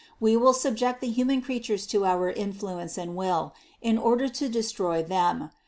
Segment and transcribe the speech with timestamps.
[0.19, 3.53] We will subject the human creatures to our influence and will,
[3.83, 5.51] in order to destroy them.